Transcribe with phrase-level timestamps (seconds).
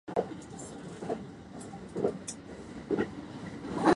[0.07, 0.73] 明日は雨かもし
[2.95, 3.05] れ
[3.77, 3.85] ない